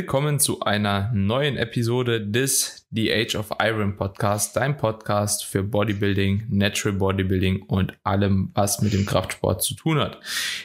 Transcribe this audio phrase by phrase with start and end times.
[0.00, 6.46] Willkommen zu einer neuen Episode des The Age of Iron Podcast, dein Podcast für Bodybuilding,
[6.48, 10.18] Natural Bodybuilding und allem, was mit dem Kraftsport zu tun hat.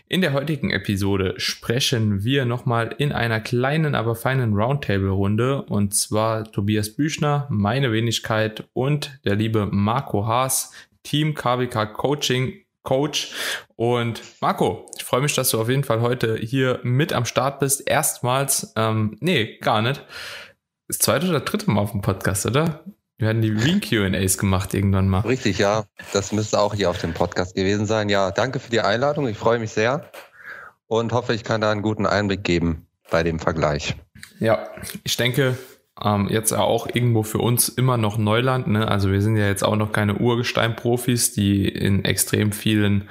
[0.07, 6.49] In der heutigen Episode sprechen wir nochmal in einer kleinen, aber feinen Roundtable-Runde und zwar
[6.49, 10.71] Tobias Büchner, meine Wenigkeit und der liebe Marco Haas,
[11.03, 12.53] Team KWK Coaching
[12.85, 13.33] Coach.
[13.75, 17.59] Und Marco, ich freue mich, dass du auf jeden Fall heute hier mit am Start
[17.59, 17.87] bist.
[17.87, 20.05] Erstmals, ähm, nee, gar nicht.
[20.87, 22.85] Das zweite oder dritte Mal auf dem Podcast, oder?
[23.17, 25.21] Wir hatten die Re-QAs gemacht irgendwann mal.
[25.21, 25.85] Richtig, ja.
[26.13, 28.09] Das müsste auch hier auf dem Podcast gewesen sein.
[28.09, 29.27] Ja, danke für die Einladung.
[29.27, 30.09] Ich freue mich sehr
[30.87, 33.95] und hoffe, ich kann da einen guten Einblick geben bei dem Vergleich.
[34.39, 34.67] Ja,
[35.03, 35.57] ich denke,
[36.03, 38.67] ähm, jetzt auch irgendwo für uns immer noch Neuland.
[38.67, 38.87] Ne?
[38.87, 43.09] Also wir sind ja jetzt auch noch keine Urgestein-Profis, die in extrem vielen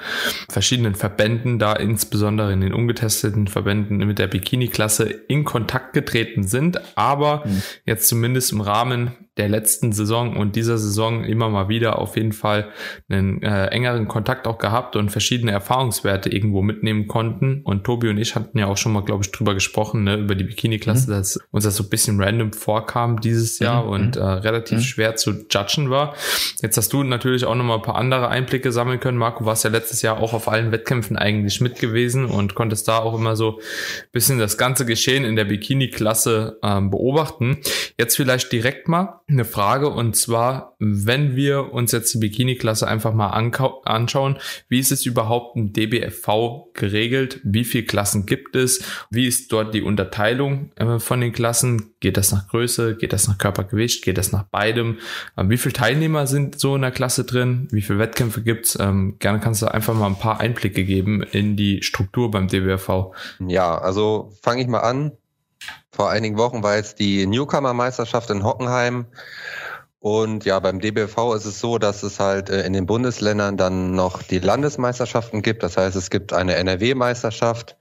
[0.51, 6.81] verschiedenen Verbänden, da insbesondere in den ungetesteten Verbänden mit der Bikini-Klasse in Kontakt getreten sind,
[6.97, 7.63] aber mhm.
[7.87, 12.33] jetzt zumindest im Rahmen der letzten Saison und dieser Saison immer mal wieder auf jeden
[12.33, 12.69] Fall
[13.09, 17.63] einen äh, engeren Kontakt auch gehabt und verschiedene Erfahrungswerte irgendwo mitnehmen konnten.
[17.65, 20.37] Und Tobi und ich hatten ja auch schon mal, glaube ich, drüber gesprochen, ne, über
[20.37, 21.15] die Bikini-Klasse, mhm.
[21.15, 23.91] dass uns das so ein bisschen random vorkam dieses Jahr mhm.
[23.91, 24.83] und äh, relativ mhm.
[24.83, 26.15] schwer zu judgen war.
[26.63, 29.19] Jetzt hast du natürlich auch noch mal ein paar andere Einblicke sammeln können.
[29.19, 32.99] Marco, warst ja letztes Jahr auch auf allen Wettkämpfen eigentlich mit gewesen und konntest da
[32.99, 37.59] auch immer so ein bisschen das ganze Geschehen in der Bikini-Klasse ähm, beobachten.
[37.99, 43.15] Jetzt vielleicht direkt mal eine Frage und zwar, wenn wir uns jetzt die Bikini-Klasse einfach
[43.15, 44.37] mal anschauen,
[44.69, 47.41] wie ist es überhaupt im DBFV geregelt?
[47.43, 48.85] Wie viele Klassen gibt es?
[49.11, 51.95] Wie ist dort die Unterteilung äh, von den Klassen?
[52.01, 52.97] Geht das nach Größe?
[52.97, 54.05] Geht das nach Körpergewicht?
[54.05, 54.99] Geht das nach beidem?
[55.39, 57.69] Ähm, wie viele Teilnehmer sind so in der Klasse drin?
[57.71, 58.77] Wie viele Wettkämpfe gibt's?
[58.79, 63.15] Ähm, gerne kannst du einfach mal ein paar Einblicke geben in die Struktur beim DBFV.
[63.47, 65.13] Ja, also fange ich mal an.
[65.91, 69.07] Vor einigen Wochen war jetzt die Newcomer-Meisterschaft in Hockenheim.
[70.05, 73.95] Und ja, beim DBV ist es so, dass es halt äh, in den Bundesländern dann
[73.95, 75.63] noch die Landesmeisterschaften gibt.
[75.63, 77.79] Das heißt, es gibt eine NRW-Meisterschaft,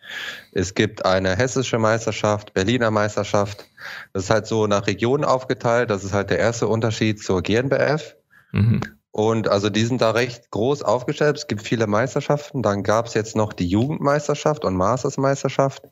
[0.54, 3.66] es gibt eine hessische Meisterschaft, Berliner Meisterschaft.
[4.14, 5.90] Das ist halt so nach Regionen aufgeteilt.
[5.90, 8.16] Das ist halt der erste Unterschied zur GNBF.
[8.54, 8.80] Mhm.
[9.12, 11.38] Und also die sind da recht groß aufgestellt.
[11.38, 12.64] Es gibt viele Meisterschaften.
[12.64, 15.84] Dann gab es jetzt noch die Jugendmeisterschaft und Mastersmeisterschaft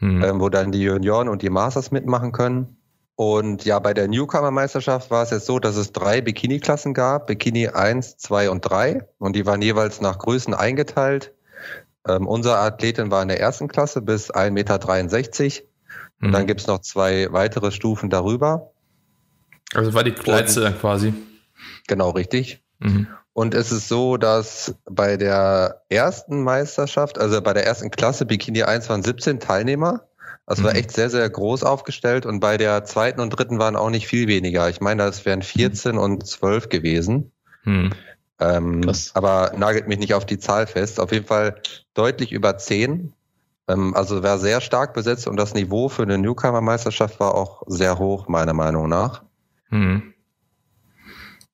[0.00, 0.22] mhm.
[0.22, 2.76] ähm, wo dann die Junioren und die Masters mitmachen können.
[3.16, 7.68] Und ja, bei der Newcomer-Meisterschaft war es jetzt so, dass es drei Bikini-Klassen gab, Bikini
[7.68, 9.06] 1, 2 und 3.
[9.18, 11.32] Und die waren jeweils nach Größen eingeteilt.
[12.06, 15.64] Ähm, unsere Athletin war in der ersten Klasse bis 1,63 Meter.
[16.20, 16.32] Und mhm.
[16.32, 18.72] dann gibt's noch zwei weitere Stufen darüber.
[19.74, 21.14] Also war die kleinste dann quasi.
[21.86, 22.62] Genau, richtig.
[22.78, 23.08] Mhm.
[23.34, 28.62] Und es ist so, dass bei der ersten Meisterschaft, also bei der ersten Klasse Bikini
[28.62, 30.06] 1 waren 17 Teilnehmer.
[30.46, 30.64] Das mhm.
[30.64, 32.26] war echt sehr, sehr groß aufgestellt.
[32.26, 34.68] Und bei der zweiten und dritten waren auch nicht viel weniger.
[34.68, 36.00] Ich meine, das wären 14 mhm.
[36.00, 37.32] und 12 gewesen.
[37.64, 37.90] Mhm.
[38.38, 41.00] Ähm, aber nagelt mich nicht auf die Zahl fest.
[41.00, 41.60] Auf jeden Fall
[41.94, 43.14] deutlich über 10.
[43.66, 47.98] Ähm, also war sehr stark besetzt und das Niveau für eine Newcomer-Meisterschaft war auch sehr
[47.98, 49.24] hoch, meiner Meinung nach.
[49.70, 50.13] Mhm.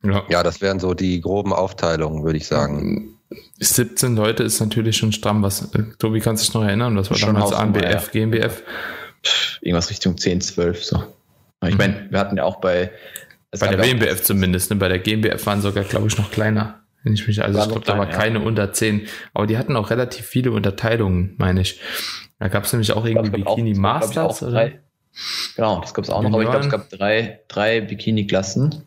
[0.02, 0.24] Ja.
[0.28, 3.18] ja, das wären so die groben Aufteilungen, würde ich sagen.
[3.60, 5.42] 17 Leute ist natürlich schon stramm.
[5.42, 6.96] Was, Tobi, kannst du dich noch erinnern?
[6.96, 8.00] Das war schon damals ANBF, ja.
[8.12, 8.62] GmbF.
[9.60, 11.04] Irgendwas Richtung 10, 12, so.
[11.62, 11.76] Ich mhm.
[11.76, 12.90] meine, wir hatten ja auch bei.
[13.58, 14.76] Bei der WMBF zumindest, ne?
[14.76, 16.80] Bei der GmbF waren sogar, glaube ich, noch kleiner.
[17.02, 18.44] Wenn ich mich, also ich glaube, da war keine ja.
[18.44, 19.06] unter 10.
[19.34, 21.80] Aber die hatten auch relativ viele Unterteilungen, meine ich.
[22.38, 24.42] Da gab es nämlich auch irgendwie Bikini auch, Masters.
[24.42, 24.70] Oder?
[25.56, 28.84] Genau, das gab es auch noch, aber ich glaube, es gab drei, drei Bikini-Klassen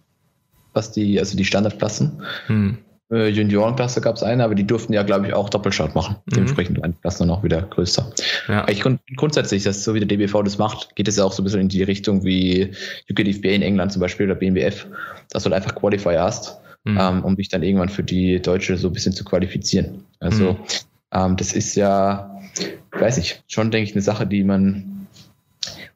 [0.74, 2.22] was die, also die Standardklassen.
[2.48, 2.78] Hm.
[3.14, 6.16] Äh, Juniorenklasse gab es eine, aber die durften ja, glaube ich, auch Doppelstart machen.
[6.26, 6.32] Mhm.
[6.32, 8.12] Dementsprechend waren die Klassen dann auch wieder größer.
[8.48, 8.68] Ja.
[8.70, 11.42] Ich grund, grundsätzlich, dass so wie der DBV das macht, geht es ja auch so
[11.42, 12.72] ein bisschen in die Richtung wie
[13.12, 14.88] UKDFB in England zum Beispiel oder BNBF,
[15.30, 16.98] dass du halt einfach Qualifier hast, mhm.
[17.00, 20.06] ähm, um dich dann irgendwann für die Deutsche so ein bisschen zu qualifizieren.
[20.20, 20.58] Also mhm.
[21.12, 25.08] ähm, das ist ja, ich weiß nicht, schon denke ich eine Sache, die man,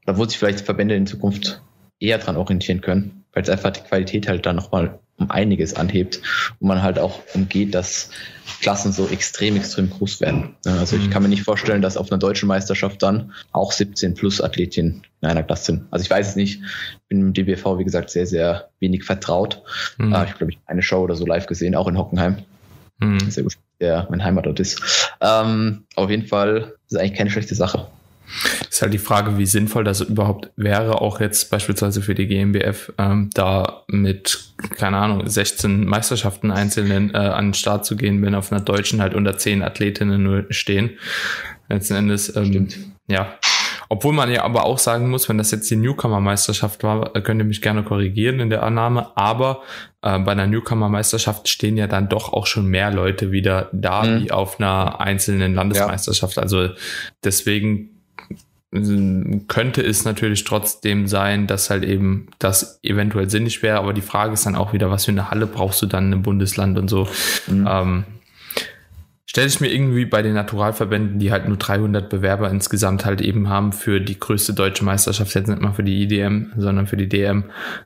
[0.06, 1.62] da wo sich vielleicht Verbände in Zukunft
[2.00, 6.20] eher dran orientieren können, weil es einfach die Qualität halt dann nochmal um einiges anhebt
[6.58, 8.10] und man halt auch umgeht, dass
[8.62, 10.56] Klassen so extrem, extrem groß werden.
[10.66, 14.42] Also ich kann mir nicht vorstellen, dass auf einer deutschen Meisterschaft dann auch 17 plus
[14.42, 15.86] Athletinnen in einer Klasse sind.
[15.92, 16.62] Also ich weiß es nicht.
[16.64, 19.62] Ich bin im DBV, wie gesagt, sehr, sehr wenig vertraut.
[20.00, 20.16] Mhm.
[20.28, 22.38] Ich glaube, ich eine Show oder so live gesehen, auch in Hockenheim.
[22.98, 23.20] Mhm.
[23.30, 24.82] Sehr gut, der mein Heimatort ist.
[25.22, 27.88] Ähm, auf jeden Fall ist es eigentlich keine schlechte Sache.
[28.70, 32.94] Ist halt die Frage, wie sinnvoll das überhaupt wäre, auch jetzt beispielsweise für die GmbF,
[32.98, 38.36] ähm, da mit, keine Ahnung, 16 Meisterschaften einzelnen äh, an den Start zu gehen, wenn
[38.36, 40.92] auf einer deutschen halt unter 10 Athletinnen nur stehen.
[41.70, 42.68] Letzten Endes, ähm,
[43.08, 43.38] ja.
[43.90, 47.46] Obwohl man ja aber auch sagen muss, wenn das jetzt die Newcomer-Meisterschaft war, könnt ihr
[47.46, 49.62] mich gerne korrigieren in der Annahme, aber
[50.02, 54.24] äh, bei einer Newcomer-Meisterschaft stehen ja dann doch auch schon mehr Leute wieder da, mhm.
[54.24, 56.36] wie auf einer einzelnen Landesmeisterschaft.
[56.36, 56.44] Ja.
[56.44, 56.70] Also
[57.24, 57.97] deswegen äh,
[59.48, 64.34] könnte es natürlich trotzdem sein, dass halt eben das eventuell sinnig wäre, aber die Frage
[64.34, 67.08] ist dann auch wieder, was für eine Halle brauchst du dann im Bundesland und so.
[67.48, 67.68] Mhm.
[67.70, 68.04] Ähm,
[69.26, 73.50] stelle ich mir irgendwie bei den Naturalverbänden, die halt nur 300 Bewerber insgesamt halt eben
[73.50, 77.08] haben für die größte deutsche Meisterschaft, jetzt nicht mal für die IDM, sondern für die
[77.08, 77.46] DM,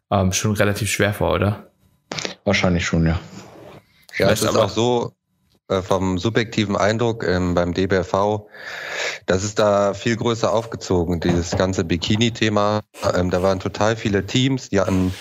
[0.10, 1.68] ähm, schon relativ schwer vor, oder?
[2.44, 3.20] Wahrscheinlich schon, ja.
[4.18, 5.14] Ja, es ist auch so,
[5.82, 8.48] vom subjektiven Eindruck ähm, beim DBRV,
[9.26, 12.82] das ist da viel größer aufgezogen, dieses ganze Bikini-Thema.
[13.16, 15.14] Ähm, da waren total viele Teams, die hatten,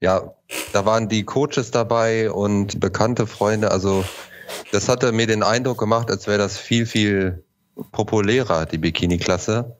[0.00, 0.34] ja,
[0.72, 4.04] da waren die Coaches dabei und bekannte Freunde, also
[4.72, 7.44] das hatte mir den Eindruck gemacht, als wäre das viel, viel
[7.92, 9.76] populärer, die Bikini-Klasse.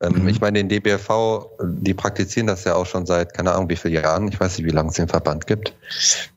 [0.00, 0.28] Ähm, mhm.
[0.28, 4.02] Ich meine, den DBFV, die praktizieren das ja auch schon seit, keine Ahnung, wie viele
[4.02, 4.28] Jahren.
[4.28, 5.74] Ich weiß nicht, wie lange es den Verband gibt.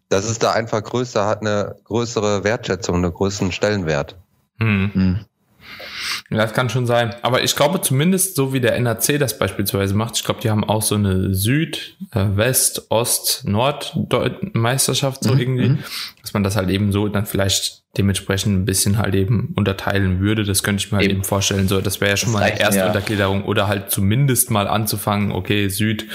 [0.10, 4.16] Das ist da einfach größer, hat eine größere Wertschätzung, einen größeren Stellenwert.
[4.60, 5.26] Mhm.
[6.30, 7.16] Ja, das kann schon sein.
[7.22, 10.64] Aber ich glaube zumindest, so wie der NAC das beispielsweise macht, ich glaube, die haben
[10.64, 15.40] auch so eine Süd-, äh, West-, Ost-, Nord-Meisterschaft so mhm.
[15.40, 15.80] irgendwie, mhm.
[16.22, 20.44] dass man das halt eben so dann vielleicht dementsprechend ein bisschen halt eben unterteilen würde.
[20.44, 21.68] Das könnte ich mir halt eben, vorstellen.
[21.68, 22.88] So, das wäre ja schon das mal eine erste ja.
[22.88, 26.08] Untergliederung oder halt zumindest mal anzufangen, okay, Süd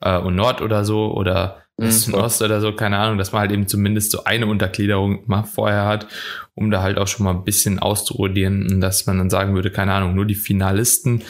[0.00, 2.14] äh, und Nord oder so oder West mhm.
[2.14, 5.86] Ost oder so, keine Ahnung, dass man halt eben zumindest so eine Untergliederung mal vorher
[5.86, 6.06] hat
[6.54, 9.92] um da halt auch schon mal ein bisschen auszurotieren, dass man dann sagen würde, keine
[9.94, 11.22] Ahnung, nur die Finalisten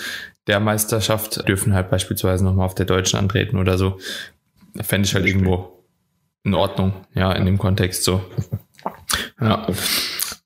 [0.48, 3.98] der Meisterschaft dürfen halt beispielsweise nochmal auf der Deutschen antreten oder so.
[4.74, 5.84] Da fände ich halt irgendwo
[6.42, 8.24] in Ordnung, ja, in dem Kontext so.
[9.40, 9.66] Ja.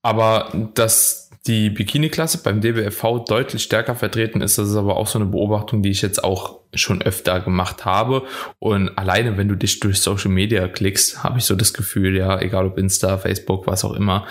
[0.03, 4.59] Aber das die Bikini-Klasse beim DBFV deutlich stärker vertreten ist.
[4.59, 8.25] Das ist aber auch so eine Beobachtung, die ich jetzt auch schon öfter gemacht habe.
[8.59, 12.41] Und alleine, wenn du dich durch Social Media klickst, habe ich so das Gefühl, ja,
[12.41, 14.27] egal ob Insta, Facebook, was auch immer,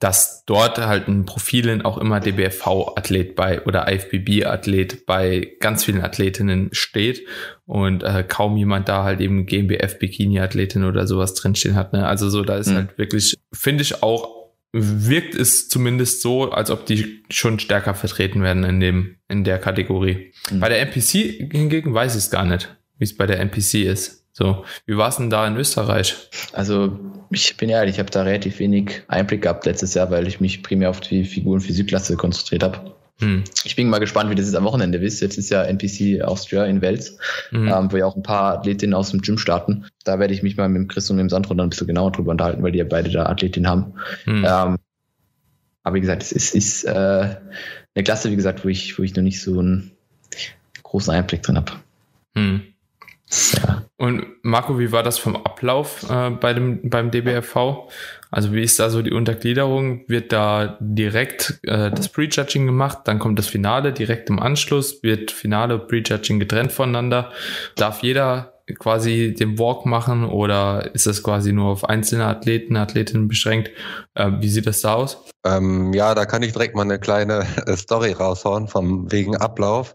[0.00, 6.70] dass dort halt in Profilen auch immer DBFV-Athlet bei oder IFBB-Athlet bei ganz vielen Athletinnen
[6.72, 7.22] steht
[7.66, 11.92] und äh, kaum jemand da halt eben GmbF Bikini-Athletin oder sowas drinstehen hat.
[11.92, 12.06] Ne?
[12.06, 12.76] Also so, da ist mhm.
[12.76, 14.43] halt wirklich, finde ich auch
[14.76, 19.58] wirkt es zumindest so, als ob die schon stärker vertreten werden in dem, in der
[19.58, 20.32] Kategorie.
[20.50, 20.60] Mhm.
[20.60, 24.24] Bei der NPC hingegen weiß ich es gar nicht, wie es bei der NPC ist.
[24.32, 26.16] So, wie war es denn da in Österreich?
[26.52, 26.98] Also,
[27.30, 30.64] ich bin ehrlich, ich habe da relativ wenig Einblick gehabt letztes Jahr, weil ich mich
[30.64, 32.96] primär auf die Figuren für Südklasse konzentriert habe.
[33.20, 33.44] Hm.
[33.64, 35.20] Ich bin mal gespannt, wie das jetzt am Wochenende ist.
[35.20, 37.16] Jetzt ist ja NPC Austria in Wels,
[37.50, 37.68] hm.
[37.68, 39.86] ähm, wo ja auch ein paar Athletinnen aus dem Gym starten.
[40.04, 41.86] Da werde ich mich mal mit dem Chris und mit dem Sandro dann ein bisschen
[41.86, 43.94] genauer drüber unterhalten, weil die ja beide da Athletinnen haben.
[44.24, 44.44] Hm.
[44.46, 44.78] Ähm,
[45.84, 46.90] aber wie gesagt, es ist, ist äh,
[47.94, 49.92] eine Klasse, wie gesagt, wo ich, wo ich noch nicht so einen
[50.82, 51.72] großen Einblick drin habe.
[52.34, 52.62] Hm.
[53.52, 53.84] Ja.
[53.96, 57.88] Und Marco, wie war das vom Ablauf äh, bei dem, beim DBFV?
[58.34, 60.02] Also wie ist da so die Untergliederung?
[60.08, 65.30] Wird da direkt äh, das Prejudging gemacht, dann kommt das Finale direkt im Anschluss, wird
[65.30, 67.30] Finale Prejudging getrennt voneinander?
[67.76, 73.28] Darf jeder quasi den Walk machen oder ist das quasi nur auf einzelne Athleten, Athletinnen
[73.28, 73.70] beschränkt?
[74.14, 75.16] Äh, wie sieht das da aus?
[75.46, 79.94] Ähm, ja, da kann ich direkt mal eine kleine Story raushauen vom wegen Ablauf.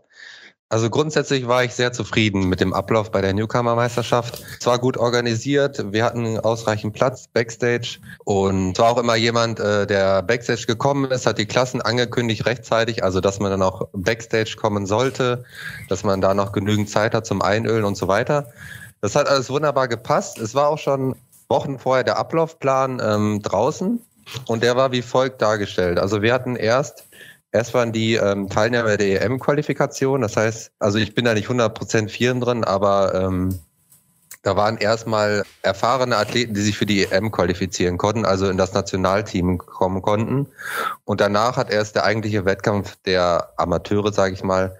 [0.71, 4.43] Also grundsätzlich war ich sehr zufrieden mit dem Ablauf bei der Newcomer-Meisterschaft.
[4.59, 9.59] Es war gut organisiert, wir hatten ausreichend Platz backstage und es war auch immer jemand,
[9.59, 13.87] äh, der backstage gekommen ist, hat die Klassen angekündigt rechtzeitig, also dass man dann auch
[13.93, 15.43] backstage kommen sollte,
[15.87, 18.51] dass man da noch genügend Zeit hat zum Einölen und so weiter.
[19.01, 20.37] Das hat alles wunderbar gepasst.
[20.37, 21.15] Es war auch schon
[21.47, 23.99] Wochen vorher der Ablaufplan ähm, draußen
[24.45, 25.97] und der war wie folgt dargestellt.
[25.97, 27.08] Also wir hatten erst
[27.51, 30.21] Erst waren die ähm, Teilnehmer der EM-Qualifikation.
[30.21, 33.59] Das heißt, also ich bin da nicht 100% Vieren drin, aber ähm,
[34.41, 38.73] da waren erstmal erfahrene Athleten, die sich für die EM qualifizieren konnten, also in das
[38.73, 40.47] Nationalteam kommen konnten.
[41.03, 44.77] Und danach hat erst der eigentliche Wettkampf der Amateure, sage ich mal,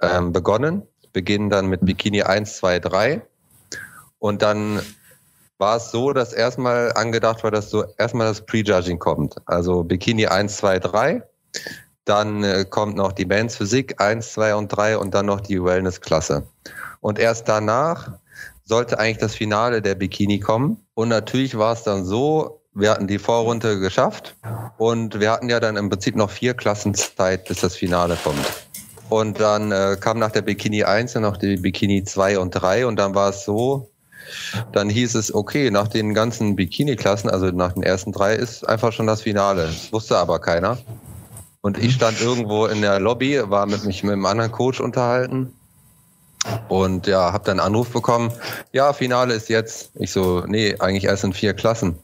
[0.00, 0.82] ähm, begonnen.
[1.12, 3.22] Beginnen dann mit Bikini 1, 2, 3.
[4.18, 4.80] Und dann
[5.58, 9.36] war es so, dass erstmal angedacht war, dass so erstmal das Prejudging kommt.
[9.46, 11.22] Also Bikini 1, 2, 3.
[12.04, 15.62] Dann äh, kommt noch die Bands Physik 1, 2 und 3 und dann noch die
[15.62, 16.46] Wellness-Klasse.
[17.00, 18.12] Und erst danach
[18.64, 20.78] sollte eigentlich das Finale der Bikini kommen.
[20.94, 24.34] Und natürlich war es dann so, wir hatten die Vorrunde geschafft
[24.78, 28.46] und wir hatten ja dann im Prinzip noch vier Klassen Zeit, bis das Finale kommt.
[29.08, 32.96] Und dann äh, kam nach der Bikini 1 noch die Bikini 2 und 3 und
[32.96, 33.92] dann war es so,
[34.72, 38.92] dann hieß es, okay, nach den ganzen Bikini-Klassen, also nach den ersten drei, ist einfach
[38.92, 39.66] schon das Finale.
[39.66, 40.78] Das wusste aber keiner.
[41.62, 45.52] Und ich stand irgendwo in der Lobby, war mit mich mit einem anderen Coach unterhalten
[46.68, 48.32] und ja, habe dann einen Anruf bekommen.
[48.72, 49.92] Ja, Finale ist jetzt.
[49.94, 51.98] Ich so, nee, eigentlich erst in vier Klassen.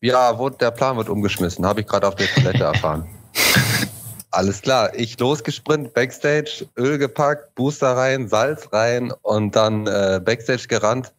[0.00, 3.08] Ja, wo, der Plan wird umgeschmissen, habe ich gerade auf der Toilette erfahren.
[4.30, 10.68] Alles klar, ich losgesprintet, Backstage, Öl gepackt, Booster rein, Salz rein und dann äh, Backstage
[10.68, 11.12] gerannt,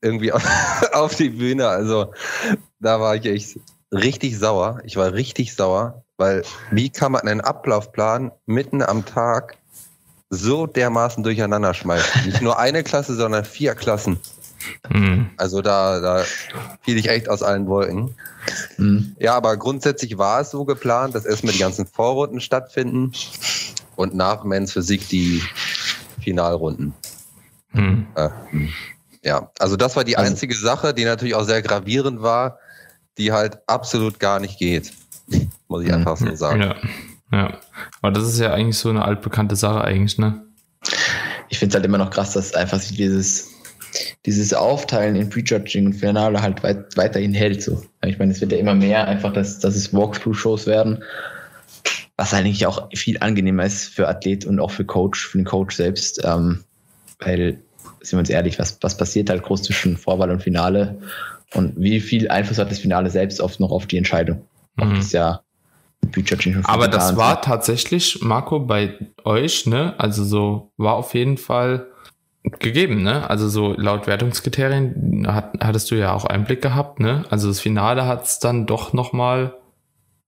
[0.00, 0.44] irgendwie auf,
[0.92, 1.66] auf die Bühne.
[1.66, 2.12] Also
[2.78, 3.58] da war ich echt
[3.90, 4.80] richtig sauer.
[4.84, 9.58] Ich war richtig sauer, weil wie kann man einen Ablaufplan mitten am Tag
[10.30, 12.26] so dermaßen durcheinander schmeißen?
[12.26, 14.20] Nicht nur eine Klasse, sondern vier Klassen.
[14.90, 15.30] Mhm.
[15.36, 16.24] Also da, da
[16.82, 18.14] fiel ich echt aus allen Wolken.
[18.76, 19.16] Mhm.
[19.18, 23.12] Ja, aber grundsätzlich war es so geplant, dass erstmal die ganzen Vorrunden stattfinden
[23.96, 25.42] und nach Men's Physik die
[26.22, 26.94] Finalrunden.
[27.72, 28.06] Mhm.
[28.14, 28.30] Äh,
[29.22, 32.58] ja, also das war die also einzige Sache, die natürlich auch sehr gravierend war,
[33.18, 34.92] die halt absolut gar nicht geht.
[35.78, 36.60] Muss ich einfach so sagen.
[36.60, 36.76] Ja,
[37.32, 37.58] ja.
[38.00, 40.42] Aber das ist ja eigentlich so eine altbekannte Sache eigentlich, ne?
[41.48, 43.54] Ich finde es halt immer noch krass, dass einfach sich dieses
[44.26, 47.62] dieses Aufteilen in Prejudging und Finale halt weit, weiterhin hält.
[47.62, 47.82] So.
[48.04, 51.02] Ich meine, es wird ja immer mehr einfach, dass, dass es Walkthrough-Shows werden,
[52.16, 55.76] was eigentlich auch viel angenehmer ist für Athlet und auch für Coach, für den Coach
[55.76, 56.64] selbst, ähm,
[57.20, 57.60] weil,
[58.00, 60.98] sind wir uns ehrlich, was, was passiert halt groß zwischen Vorwahl und Finale
[61.54, 64.44] und wie viel Einfluss hat das Finale selbst oft noch auf die Entscheidung?
[64.76, 64.96] Mhm.
[64.96, 65.43] Das ja
[66.64, 69.94] Aber das war tatsächlich, Marco, bei euch, ne?
[69.98, 71.86] Also so war auf jeden Fall
[72.58, 73.28] gegeben, ne?
[73.28, 77.24] Also so laut Wertungskriterien hat, hattest du ja auch Einblick gehabt, ne?
[77.30, 79.54] Also das Finale hat es dann doch nochmal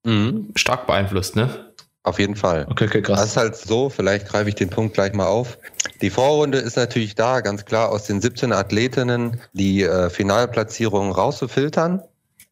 [0.05, 0.51] mhm.
[0.55, 1.51] stark beeinflusst, ne?
[2.07, 2.67] Auf jeden Fall.
[2.71, 3.19] Okay, okay, krass.
[3.19, 5.59] Das ist halt so, vielleicht greife ich den Punkt gleich mal auf.
[6.01, 12.03] Die Vorrunde ist natürlich da, ganz klar aus den 17 Athletinnen die äh, Finalplatzierungen rauszufiltern.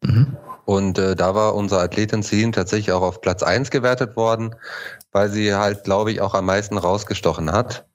[0.01, 0.35] Mhm.
[0.65, 4.55] Und äh, da war unsere Athletin Celine tatsächlich auch auf Platz eins gewertet worden,
[5.11, 7.85] weil sie halt, glaube ich, auch am meisten rausgestochen hat.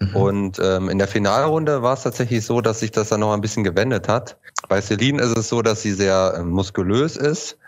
[0.00, 0.16] Mhm.
[0.16, 3.40] Und ähm, in der Finalrunde war es tatsächlich so, dass sich das dann noch ein
[3.40, 4.36] bisschen gewendet hat.
[4.68, 7.58] Bei Celine ist es so, dass sie sehr äh, muskulös ist.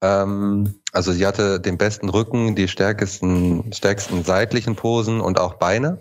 [0.00, 5.98] Ähm, also sie hatte den besten Rücken, die stärksten, stärksten seitlichen Posen und auch Beine.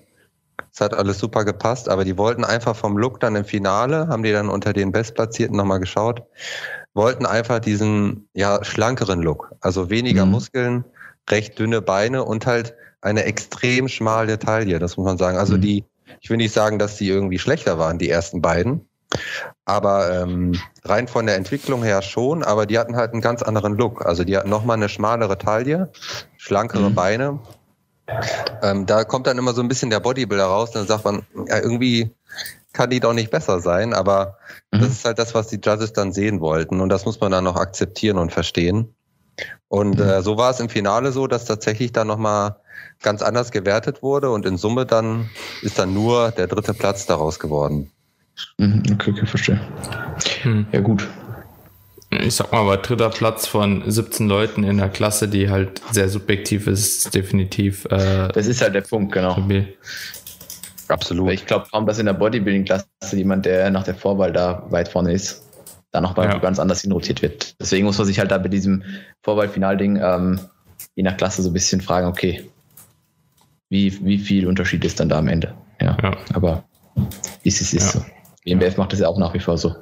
[0.71, 4.23] Es hat alles super gepasst, aber die wollten einfach vom Look dann im Finale, haben
[4.23, 6.23] die dann unter den Bestplatzierten nochmal geschaut,
[6.93, 10.31] wollten einfach diesen ja schlankeren Look, also weniger mhm.
[10.31, 10.85] Muskeln,
[11.29, 15.37] recht dünne Beine und halt eine extrem schmale Taille, das muss man sagen.
[15.37, 15.61] Also mhm.
[15.61, 15.85] die,
[16.21, 18.87] ich will nicht sagen, dass die irgendwie schlechter waren, die ersten beiden.
[19.65, 23.77] Aber ähm, rein von der Entwicklung her schon, aber die hatten halt einen ganz anderen
[23.77, 24.05] Look.
[24.05, 25.91] Also die hatten nochmal eine schmalere Taille,
[26.37, 26.95] schlankere mhm.
[26.95, 27.39] Beine.
[28.61, 31.59] Ähm, da kommt dann immer so ein bisschen der Bodybuilder raus, dann sagt man, ja,
[31.59, 32.11] irgendwie
[32.73, 34.37] kann die doch nicht besser sein, aber
[34.71, 34.81] mhm.
[34.81, 37.43] das ist halt das, was die Judges dann sehen wollten und das muss man dann
[37.43, 38.93] noch akzeptieren und verstehen.
[39.67, 40.03] Und mhm.
[40.03, 42.57] äh, so war es im Finale so, dass tatsächlich dann nochmal
[43.01, 45.29] ganz anders gewertet wurde und in Summe dann
[45.61, 47.91] ist dann nur der dritte Platz daraus geworden.
[48.57, 49.61] Mhm, okay, okay, verstehe.
[50.41, 50.65] Hm.
[50.71, 51.07] Ja, gut.
[52.21, 56.09] Ich sag mal, aber dritter Platz von 17 Leuten in der Klasse, die halt sehr
[56.09, 57.85] subjektiv ist, definitiv.
[57.85, 59.33] Äh, das ist halt der Punkt, genau.
[59.33, 59.75] Stabil.
[60.93, 61.27] Absolut.
[61.27, 64.87] Weil ich glaube kaum, dass in der Bodybuilding-Klasse jemand, der nach der Vorwahl da weit
[64.87, 65.43] vorne ist,
[65.91, 66.37] da noch ja.
[66.39, 67.59] ganz anders hinrotiert wird.
[67.59, 68.83] Deswegen muss man sich halt da bei diesem
[69.21, 70.39] Vorwahlfinalding ähm,
[70.95, 72.49] je nach Klasse so ein bisschen fragen, okay,
[73.69, 75.53] wie, wie viel Unterschied ist dann da am Ende?
[75.81, 76.17] Ja, ja.
[76.33, 76.63] aber
[77.43, 78.01] ist es ist ja.
[78.01, 78.05] so.
[78.43, 79.75] BMBF macht das ja auch nach wie vor so.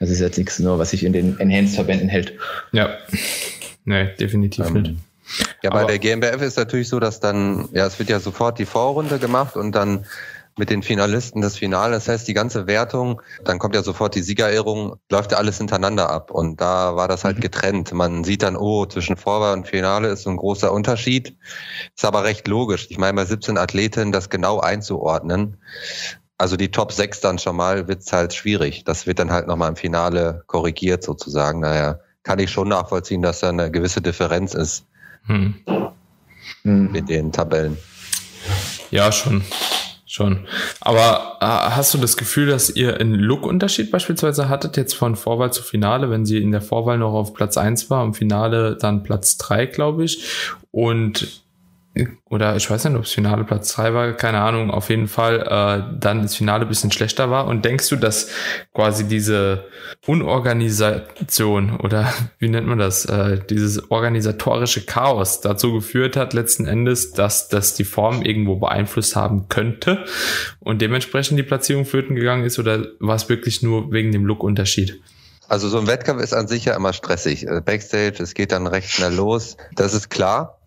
[0.00, 2.32] Das ist jetzt nichts nur, was sich in den Enhanced-Verbänden hält.
[2.72, 2.90] Ja,
[3.84, 4.94] nee, definitiv ähm, nicht.
[5.62, 8.66] Ja, bei der GmbF ist natürlich so, dass dann, ja, es wird ja sofort die
[8.66, 10.04] Vorrunde gemacht und dann
[10.58, 11.94] mit den Finalisten das Finale.
[11.94, 16.10] Das heißt, die ganze Wertung, dann kommt ja sofort die Siegerehrung, läuft ja alles hintereinander
[16.10, 16.30] ab.
[16.30, 17.42] Und da war das halt mhm.
[17.42, 17.92] getrennt.
[17.92, 21.36] Man sieht dann, oh, zwischen Vorwahl und Finale ist so ein großer Unterschied.
[21.94, 22.86] Ist aber recht logisch.
[22.90, 25.58] Ich meine, bei 17 Athleten das genau einzuordnen.
[26.38, 28.84] Also die Top 6 dann schon mal wird's halt schwierig.
[28.84, 31.60] Das wird dann halt nochmal im Finale korrigiert sozusagen.
[31.60, 34.86] Naja, kann ich schon nachvollziehen, dass da eine gewisse Differenz ist
[35.26, 35.54] hm.
[36.64, 37.78] mit den Tabellen.
[38.90, 39.44] Ja, schon.
[40.12, 40.40] Schon.
[40.82, 45.54] Aber äh, hast du das Gefühl, dass ihr einen Look-Unterschied beispielsweise hattet, jetzt von Vorwahl
[45.54, 49.04] zu Finale, wenn sie in der Vorwahl noch auf Platz 1 war, im Finale dann
[49.04, 50.22] Platz 3, glaube ich.
[50.70, 51.42] Und
[52.30, 55.40] oder ich weiß nicht, ob das Finale Platz 3 war, keine Ahnung, auf jeden Fall
[55.40, 57.46] äh, dann das Finale bisschen schlechter war.
[57.46, 58.30] Und denkst du, dass
[58.72, 59.66] quasi diese
[60.06, 67.12] Unorganisation oder wie nennt man das, äh, dieses organisatorische Chaos dazu geführt hat, letzten Endes,
[67.12, 70.04] dass das die Form irgendwo beeinflusst haben könnte
[70.60, 75.02] und dementsprechend die Platzierung flöten gegangen ist oder war es wirklich nur wegen dem Look-Unterschied?
[75.52, 77.46] Also so ein Wettkampf ist an sich ja immer stressig.
[77.46, 79.58] Äh, Backstage, es geht dann recht schnell los.
[79.74, 80.61] Das ist klar.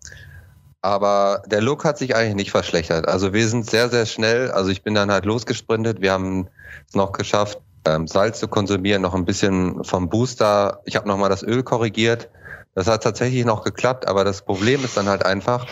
[0.86, 3.08] Aber der Look hat sich eigentlich nicht verschlechtert.
[3.08, 4.52] Also wir sind sehr, sehr schnell.
[4.52, 6.00] Also ich bin dann halt losgesprintet.
[6.00, 6.46] Wir haben
[6.86, 10.82] es noch geschafft, ähm, Salz zu konsumieren, noch ein bisschen vom Booster.
[10.84, 12.28] Ich habe nochmal das Öl korrigiert.
[12.76, 15.66] Das hat tatsächlich noch geklappt, aber das Problem ist dann halt einfach,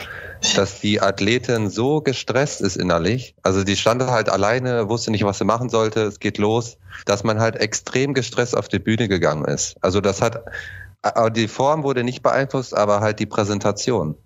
[0.57, 3.37] dass die Athletin so gestresst ist innerlich.
[3.45, 6.01] Also die stand halt alleine, wusste nicht, was sie machen sollte.
[6.03, 9.77] Es geht los, dass man halt extrem gestresst auf die Bühne gegangen ist.
[9.81, 10.43] Also das hat,
[11.37, 14.17] die Form wurde nicht beeinflusst, aber halt die Präsentation.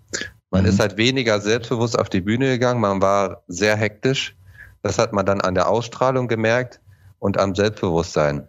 [0.51, 0.69] Man mhm.
[0.69, 2.81] ist halt weniger selbstbewusst auf die Bühne gegangen.
[2.81, 4.35] Man war sehr hektisch.
[4.81, 6.79] Das hat man dann an der Ausstrahlung gemerkt
[7.19, 8.47] und am Selbstbewusstsein.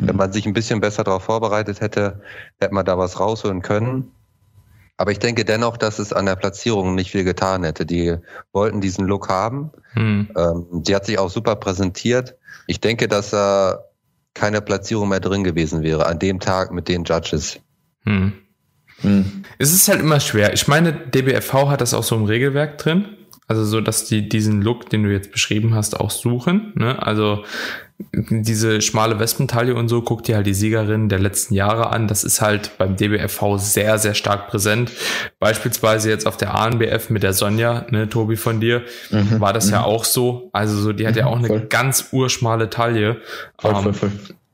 [0.00, 2.20] Wenn man sich ein bisschen besser darauf vorbereitet hätte,
[2.58, 4.10] hätte man da was rausholen können.
[4.96, 7.86] Aber ich denke dennoch, dass es an der Platzierung nicht viel getan hätte.
[7.86, 8.16] Die
[8.52, 9.70] wollten diesen Look haben.
[9.94, 10.28] Hm.
[10.36, 12.36] Ähm, die hat sich auch super präsentiert.
[12.66, 13.84] Ich denke, dass da
[14.34, 17.60] keine Platzierung mehr drin gewesen wäre an dem Tag mit den Judges.
[18.04, 18.32] Hm.
[19.58, 20.52] Es ist halt immer schwer.
[20.52, 23.06] Ich meine, DBFV hat das auch so im Regelwerk drin.
[23.48, 26.72] Also so, dass die diesen Look, den du jetzt beschrieben hast, auch suchen.
[26.74, 27.02] Ne?
[27.02, 27.44] Also
[28.12, 32.08] diese schmale Wespentaille und so, guck dir halt die Siegerin der letzten Jahre an.
[32.08, 34.90] Das ist halt beim DBFV sehr, sehr stark präsent.
[35.38, 39.70] Beispielsweise jetzt auf der ANBF mit der Sonja, ne, Tobi von dir, mhm, war das
[39.70, 39.84] ja mhm.
[39.84, 40.50] auch so.
[40.52, 43.20] Also so, die hat ja mhm, auch eine ganz urschmale Taille.
[43.58, 44.10] Voll, voll, ähm, voll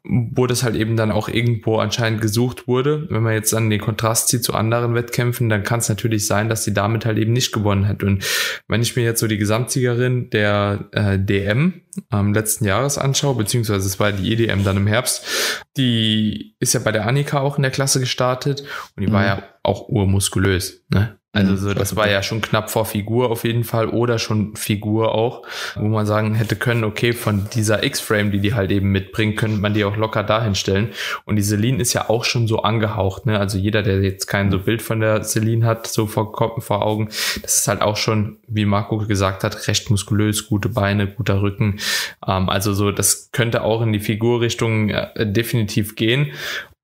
[0.09, 3.07] wo das halt eben dann auch irgendwo anscheinend gesucht wurde.
[3.11, 6.49] Wenn man jetzt dann den Kontrast zieht zu anderen Wettkämpfen, dann kann es natürlich sein,
[6.49, 8.03] dass sie damit halt eben nicht gewonnen hat.
[8.03, 8.25] Und
[8.69, 13.87] wenn ich mir jetzt so die Gesamtsiegerin der äh, DM ähm, letzten Jahres anschaue, beziehungsweise
[13.87, 17.63] es war die EDM dann im Herbst, die ist ja bei der Annika auch in
[17.63, 18.63] der Klasse gestartet
[18.97, 19.13] und die mhm.
[19.13, 20.85] war ja auch urmuskulös.
[20.89, 21.18] Ne?
[21.33, 25.15] Also so, das war ja schon knapp vor Figur auf jeden Fall oder schon Figur
[25.15, 25.43] auch,
[25.77, 29.61] wo man sagen hätte können, okay, von dieser X-Frame, die die halt eben mitbringt, könnte
[29.61, 30.89] man die auch locker dahin stellen.
[31.27, 33.39] Und die Celine ist ja auch schon so angehaucht, ne?
[33.39, 37.09] Also jeder, der jetzt kein so Bild von der Celine hat, so vor, vor Augen,
[37.43, 41.79] das ist halt auch schon, wie Marco gesagt hat, recht muskulös, gute Beine, guter Rücken.
[42.27, 46.33] Ähm, also so, das könnte auch in die Figurrichtung äh, definitiv gehen.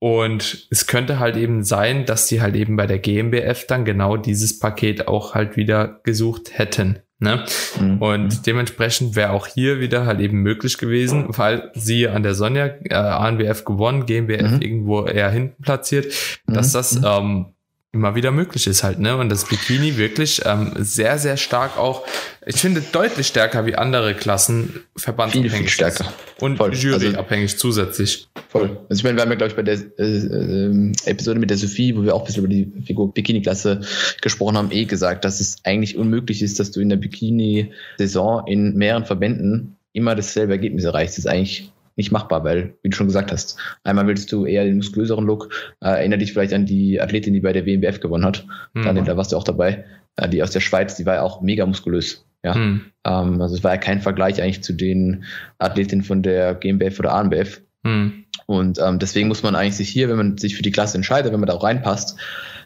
[0.04, 4.18] Und es könnte halt eben sein, dass sie halt eben bei der GmbF dann genau
[4.18, 6.98] dieses Paket auch halt wieder gesucht hätten.
[7.20, 7.42] Ne?
[7.80, 8.02] Mhm.
[8.02, 12.66] Und dementsprechend wäre auch hier wieder halt eben möglich gewesen, weil sie an der Sonja
[12.66, 14.60] äh, ANBF gewonnen, GmbF mhm.
[14.60, 16.12] irgendwo eher hinten platziert,
[16.46, 16.72] dass mhm.
[16.74, 17.04] das mhm.
[17.06, 17.46] ähm,
[17.94, 19.16] immer wieder möglich ist halt, ne?
[19.16, 22.04] Und das Bikini wirklich ähm, sehr, sehr stark auch,
[22.44, 25.52] ich finde deutlich stärker wie andere Klassen verbandsabhängig.
[25.52, 26.12] Viel, viel stärker.
[26.40, 26.74] Und Voll.
[26.74, 28.28] juryabhängig also, zusätzlich.
[28.48, 28.78] Voll.
[28.88, 31.56] Also ich meine, wir haben ja, glaube ich, bei der äh, äh, Episode mit der
[31.56, 33.80] Sophie, wo wir auch ein bisschen über die Figur Bikini-Klasse
[34.20, 38.74] gesprochen haben, eh gesagt, dass es eigentlich unmöglich ist, dass du in der Bikini-Saison in
[38.74, 41.16] mehreren Verbänden immer dasselbe Ergebnis erreichst.
[41.16, 44.64] Das ist eigentlich nicht machbar, weil, wie du schon gesagt hast, einmal willst du eher
[44.64, 48.24] den muskulöseren Look, äh, erinnere dich vielleicht an die Athletin, die bei der WMBF gewonnen
[48.24, 48.84] hat, mhm.
[48.84, 49.84] Dann, da warst du auch dabei,
[50.16, 52.26] äh, die aus der Schweiz, die war ja auch mega muskulös.
[52.42, 52.82] Ja, mhm.
[53.04, 55.24] ähm, also es war ja kein Vergleich eigentlich zu den
[55.58, 57.62] Athletinnen von der GmbF oder ANBF.
[57.84, 58.24] Mhm.
[58.46, 61.32] Und ähm, deswegen muss man eigentlich sich hier, wenn man sich für die Klasse entscheidet,
[61.32, 62.18] wenn man da auch reinpasst,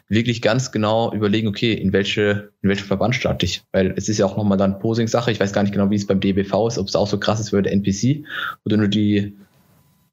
[0.09, 3.63] wirklich ganz genau überlegen, okay, in welche, in welchen Verband starte ich?
[3.71, 5.31] Weil es ist ja auch nochmal dann Posing-Sache.
[5.31, 7.39] Ich weiß gar nicht genau, wie es beim DBV ist, ob es auch so krass
[7.39, 8.25] ist wie der NPC,
[8.69, 9.37] du nur die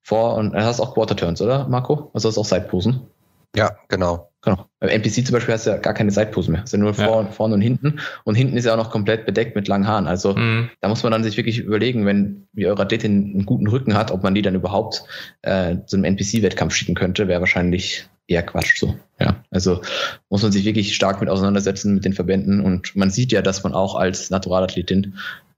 [0.02, 2.10] Vor- und, du hast auch Quarter-Turns, oder, Marco?
[2.12, 3.00] Also hast auch Side-Posen?
[3.56, 4.30] Ja, genau.
[4.46, 4.64] Genau.
[4.78, 6.62] Beim NPC zum Beispiel hast du ja gar keine Seitpose mehr.
[6.62, 7.04] Es sind nur ja.
[7.04, 7.98] vor, vorne und hinten.
[8.22, 10.06] Und hinten ist ja auch noch komplett bedeckt mit langen Haaren.
[10.06, 10.70] Also mhm.
[10.80, 14.12] da muss man dann sich wirklich überlegen, wenn wie eure Athletin einen guten Rücken hat,
[14.12, 15.02] ob man die dann überhaupt
[15.42, 18.94] äh, zu einem NPC-Wettkampf schicken könnte, wäre wahrscheinlich eher Quatsch so.
[19.18, 19.82] Ja, also
[20.30, 23.64] muss man sich wirklich stark mit auseinandersetzen mit den Verbänden und man sieht ja, dass
[23.64, 25.14] man auch als Naturalathletin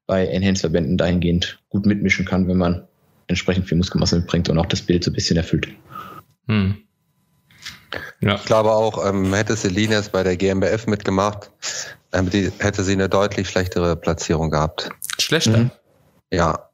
[0.07, 2.88] bei Enhanced-Verbänden dahingehend gut mitmischen kann, wenn man
[3.27, 5.68] entsprechend viel Muskelmasse mitbringt und auch das Bild so ein bisschen erfüllt.
[6.46, 6.88] Hm.
[8.20, 8.35] Ja.
[8.37, 11.51] Ich glaube auch, ähm, hätte Celine es bei der GmbF mitgemacht,
[12.12, 14.90] ähm, die, hätte sie eine deutlich schlechtere Platzierung gehabt.
[15.18, 15.59] Schlechter?
[15.59, 15.70] Mhm.
[16.31, 16.68] Ja,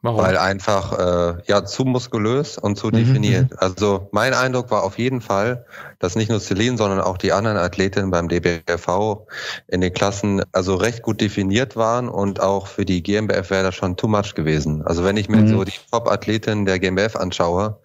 [0.00, 0.22] Warum?
[0.22, 3.60] Weil einfach äh, ja zu muskulös und zu mhm, definiert.
[3.60, 5.66] Also mein Eindruck war auf jeden Fall,
[5.98, 9.26] dass nicht nur Celine, sondern auch die anderen Athletinnen beim DBFV
[9.66, 13.74] in den Klassen also recht gut definiert waren und auch für die GmbF wäre das
[13.74, 14.86] schon too much gewesen.
[14.86, 15.48] Also wenn ich mir mhm.
[15.48, 17.80] so die Top-Athletinnen der GmbF anschaue,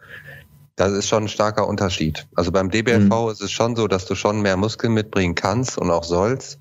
[0.76, 2.26] das ist schon ein starker Unterschied.
[2.36, 3.32] Also beim DBFV mhm.
[3.32, 6.60] ist es schon so, dass du schon mehr Muskeln mitbringen kannst und auch sollst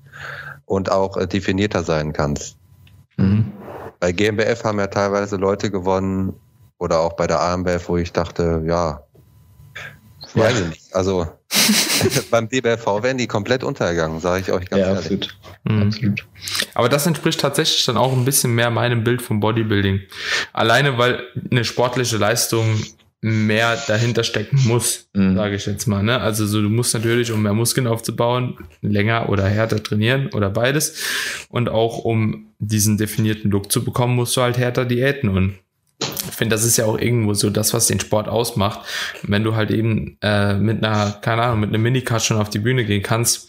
[0.65, 2.57] und auch äh, definierter sein kannst.
[3.17, 3.51] Mhm.
[3.99, 6.33] Bei GmbF haben ja teilweise Leute gewonnen
[6.77, 9.01] oder auch bei der AMBF, wo ich dachte, ja,
[10.35, 10.43] ja.
[10.43, 10.95] weiß ich nicht.
[10.95, 11.27] Also
[12.31, 15.05] beim DBFV wären die komplett untergegangen, sage ich euch ganz ja, ehrlich.
[15.05, 15.37] Absolut.
[15.63, 15.81] Mhm.
[15.83, 16.27] absolut.
[16.75, 20.01] Aber das entspricht tatsächlich dann auch ein bisschen mehr meinem Bild vom Bodybuilding.
[20.51, 22.83] Alleine, weil eine sportliche Leistung
[23.23, 25.37] mehr dahinter stecken muss, mhm.
[25.37, 26.03] sage ich jetzt mal.
[26.03, 26.19] Ne?
[26.19, 31.01] Also so, du musst natürlich, um mehr Muskeln aufzubauen, länger oder härter trainieren oder beides.
[31.47, 35.29] Und auch um diesen definierten Look zu bekommen, musst du halt härter Diäten.
[35.29, 35.53] Und
[36.01, 38.81] ich finde, das ist ja auch irgendwo so das, was den Sport ausmacht.
[39.23, 42.59] Wenn du halt eben äh, mit einer, keine Ahnung, mit einem Minicut schon auf die
[42.59, 43.47] Bühne gehen kannst,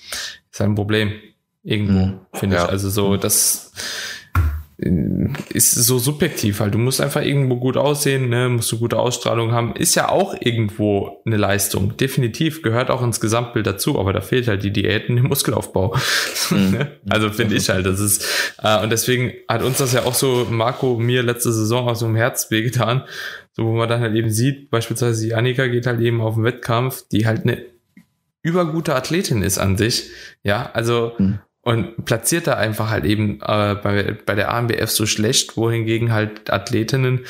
[0.53, 1.15] ist halt ein Problem.
[1.65, 2.21] Irgendwo, mhm.
[2.33, 2.65] finde ja.
[2.65, 2.71] ich.
[2.71, 3.73] Also so, das
[4.77, 6.75] ist so subjektiv halt.
[6.75, 8.49] Du musst einfach irgendwo gut aussehen, ne?
[8.49, 9.77] musst du gute Ausstrahlung haben.
[9.77, 11.97] Ist ja auch irgendwo eine Leistung.
[11.97, 15.97] Definitiv gehört auch ins Gesamtbild dazu, aber da fehlt halt die Diäten im Muskelaufbau.
[16.51, 16.87] Mhm.
[17.09, 20.47] also finde ich halt, das ist, äh, und deswegen hat uns das ja auch so,
[20.51, 23.05] Marco, mir letzte Saison aus so einem Herz wehgetan,
[23.53, 26.45] so wo man dann halt eben sieht, beispielsweise die Annika geht halt eben auf den
[26.45, 27.65] Wettkampf, die halt eine
[28.43, 30.11] übergute Athletin ist an sich.
[30.43, 35.07] Ja, also, mhm und platziert da einfach halt eben äh, bei, bei der ANBF so
[35.07, 37.21] schlecht, wohingegen halt Athletinnen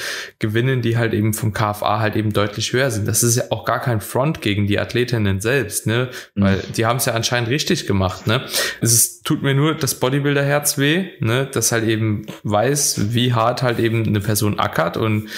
[0.40, 3.06] gewinnen, die halt eben vom KFA halt eben deutlich höher sind.
[3.06, 6.10] Das ist ja auch gar kein Front gegen die Athletinnen selbst, ne?
[6.34, 6.72] Weil mhm.
[6.76, 8.44] die haben es ja anscheinend richtig gemacht, ne?
[8.80, 11.48] Es ist, tut mir nur das Bodybuilder-Herz weh, ne?
[11.50, 15.30] Das halt eben weiß, wie hart halt eben eine Person ackert und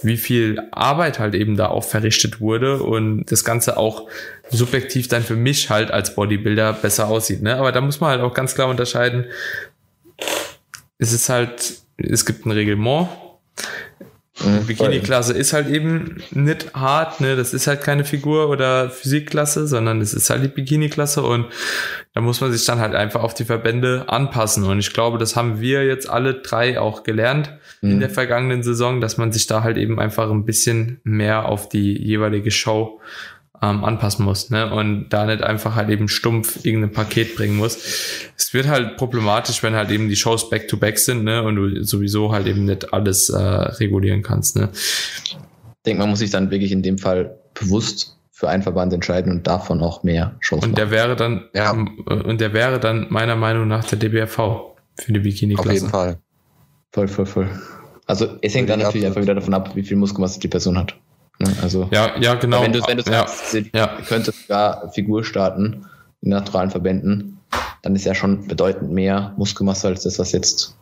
[0.00, 4.08] wie viel Arbeit halt eben da auch verrichtet wurde und das Ganze auch
[4.48, 7.42] subjektiv dann für mich halt als Bodybuilder besser aussieht.
[7.42, 7.56] Ne?
[7.56, 9.26] Aber da muss man halt auch ganz klar unterscheiden.
[10.98, 13.08] Es ist halt, es gibt ein Reglement.
[14.40, 17.36] Mhm, Bikini-Klasse ist halt eben nicht hart, ne?
[17.36, 21.46] Das ist halt keine Figur- oder Physikklasse, sondern es ist halt die Bikini-Klasse und
[22.14, 24.64] da muss man sich dann halt einfach auf die Verbände anpassen.
[24.64, 27.92] Und ich glaube, das haben wir jetzt alle drei auch gelernt mhm.
[27.92, 31.68] in der vergangenen Saison, dass man sich da halt eben einfach ein bisschen mehr auf
[31.68, 33.00] die jeweilige Show
[33.62, 34.72] ähm, anpassen muss ne?
[34.74, 37.76] und da nicht einfach halt eben stumpf irgendein Paket bringen muss.
[38.36, 41.42] Es wird halt problematisch, wenn halt eben die Shows back-to-back -back sind ne?
[41.42, 44.56] und du sowieso halt eben nicht alles äh, regulieren kannst.
[44.56, 44.68] Ne?
[44.72, 45.36] Ich
[45.86, 49.46] denke, man muss sich dann wirklich in dem Fall bewusst für einen Verband entscheiden und
[49.46, 50.94] davon auch mehr Shows Und der machen.
[50.96, 51.70] wäre dann, ja.
[51.70, 55.68] und der wäre dann meiner Meinung nach der DBRV für die Bikini-Klasse.
[55.68, 56.18] Auf jeden Fall.
[56.90, 57.48] Voll, voll, voll.
[58.06, 60.96] Also es hängt dann natürlich einfach wieder davon ab, wie viel Muskelmasse die Person hat.
[61.38, 61.48] Ne?
[61.62, 62.62] Also, ja, ja, genau.
[62.62, 63.98] Wenn du, wenn du ja, sagst, ja.
[64.06, 65.86] könntest sogar Figur starten
[66.20, 67.38] in naturalen Verbänden,
[67.82, 70.76] dann ist ja schon bedeutend mehr Muskelmasse als das, was jetzt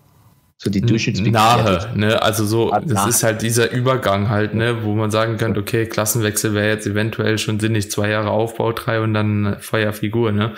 [0.63, 1.33] so die Durchschnittsbeginn.
[1.33, 2.21] Nahe, ne?
[2.21, 3.09] Also so, ah, das nahe.
[3.09, 7.39] ist halt dieser Übergang halt, ne, wo man sagen könnte, okay, Klassenwechsel wäre jetzt eventuell
[7.39, 10.53] schon sinnig, zwei Jahre Aufbau, drei und dann Feuerfigur, ne?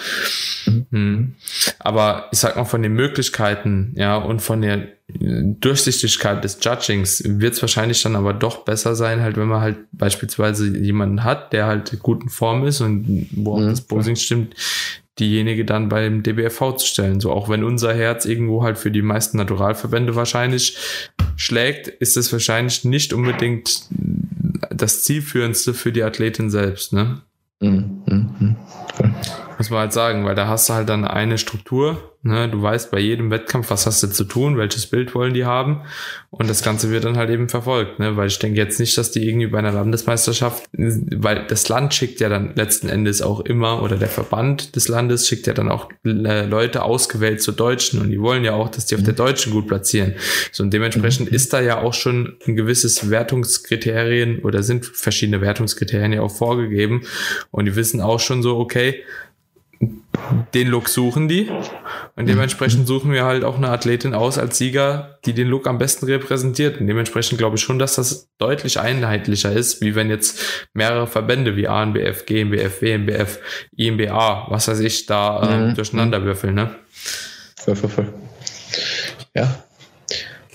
[0.66, 0.86] Mhm.
[0.90, 1.34] Hm.
[1.78, 7.54] Aber ich sag mal, von den Möglichkeiten, ja, und von der Durchsichtigkeit des Judgings wird
[7.54, 11.66] es wahrscheinlich dann aber doch besser sein, halt, wenn man halt beispielsweise jemanden hat, der
[11.66, 13.68] halt gut in Form ist und wo auch mhm.
[13.68, 14.56] das Posing stimmt,
[15.18, 17.20] diejenige dann beim DBFV zu stellen.
[17.20, 20.76] So auch wenn unser Herz irgendwo halt für die meisten Naturalverbände wahrscheinlich
[21.36, 23.88] schlägt, ist es wahrscheinlich nicht unbedingt
[24.70, 27.22] das zielführendste für die Athletin selbst, ne?
[27.60, 28.02] Mhm.
[28.06, 28.56] Mhm.
[29.62, 32.92] Muss man halt sagen, weil da hast du halt dann eine Struktur Ne, du weißt
[32.92, 35.80] bei jedem Wettkampf, was hast du zu tun, welches Bild wollen die haben.
[36.30, 37.98] Und das Ganze wird dann halt eben verfolgt.
[37.98, 38.16] Ne?
[38.16, 42.20] Weil ich denke jetzt nicht, dass die irgendwie bei einer Landesmeisterschaft, weil das Land schickt
[42.20, 45.88] ja dann letzten Endes auch immer, oder der Verband des Landes schickt ja dann auch
[46.04, 48.00] äh, Leute ausgewählt zu Deutschen.
[48.00, 50.14] Und die wollen ja auch, dass die auf der Deutschen gut platzieren.
[50.52, 51.34] So, und dementsprechend mhm.
[51.34, 57.02] ist da ja auch schon ein gewisses Wertungskriterien oder sind verschiedene Wertungskriterien ja auch vorgegeben.
[57.50, 59.02] Und die wissen auch schon so, okay,
[60.54, 61.50] den Look suchen die.
[62.16, 65.78] Und dementsprechend suchen wir halt auch eine Athletin aus als Sieger, die den Look am
[65.78, 66.80] besten repräsentiert.
[66.80, 71.56] Und dementsprechend glaube ich schon, dass das deutlich einheitlicher ist, wie wenn jetzt mehrere Verbände
[71.56, 73.38] wie ANBF, GmbF, WMBF,
[73.76, 75.74] IMBA, was weiß ich, da ähm, mhm.
[75.74, 76.54] durcheinander würfeln.
[76.54, 76.74] Ne?
[77.56, 78.14] Voll, voll, voll.
[79.34, 79.64] Ja,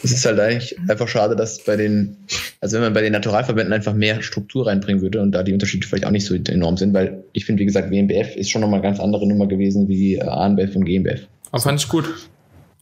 [0.04, 2.18] es ist halt eigentlich einfach schade, dass bei den,
[2.62, 5.88] also wenn man bei den Naturalverbänden einfach mehr Struktur reinbringen würde und da die Unterschiede
[5.88, 8.80] vielleicht auch nicht so enorm sind, weil ich finde, wie gesagt, WMBF ist schon nochmal
[8.80, 11.28] eine ganz andere Nummer gewesen wie äh, ANBF und GmbF.
[11.52, 12.06] Aber fand ich gut.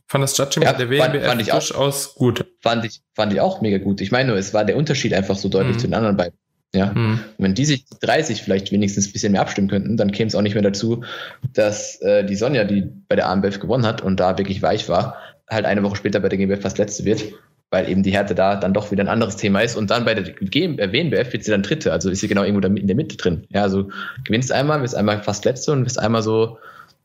[0.08, 2.46] Fand das Judging ja, der WMBF fand, fand ich durchaus gut.
[2.62, 4.02] Fand ich, fand ich auch mega gut.
[4.02, 5.80] Ich meine nur, es war der Unterschied einfach so deutlich mhm.
[5.80, 6.38] zu den anderen beiden.
[6.74, 6.92] Ja.
[6.94, 7.22] Mhm.
[7.38, 10.42] wenn die sich 30 vielleicht wenigstens ein bisschen mehr abstimmen könnten, dann käme es auch
[10.42, 11.06] nicht mehr dazu,
[11.54, 15.16] dass äh, die Sonja, die bei der AMBF gewonnen hat und da wirklich weich war,
[15.50, 17.24] halt eine Woche später bei der GmbF fast letzte wird,
[17.70, 19.76] weil eben die Härte da dann doch wieder ein anderes Thema ist.
[19.76, 22.88] Und dann bei der WNBF wird sie dann dritte, also ist sie genau irgendwo in
[22.88, 23.46] der Mitte drin.
[23.50, 23.90] Ja, also
[24.24, 26.58] gewinnst einmal, bist einmal fast letzte und bist einmal so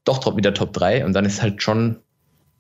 [0.05, 1.97] doch top, wieder Top 3 und dann ist halt schon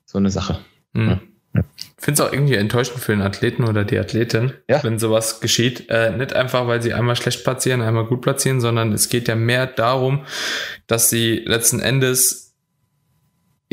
[0.04, 0.58] so eine Sache.
[0.92, 1.20] Mhm.
[1.54, 1.62] Ja.
[1.98, 4.82] Ich finde es auch irgendwie enttäuschend für den Athleten oder die Athletin, ja.
[4.84, 5.90] wenn sowas geschieht.
[5.90, 9.34] Äh, nicht einfach, weil sie einmal schlecht platzieren, einmal gut platzieren, sondern es geht ja
[9.34, 10.24] mehr darum,
[10.86, 12.49] dass sie letzten Endes